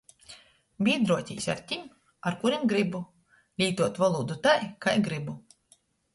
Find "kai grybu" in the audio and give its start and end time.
4.89-5.39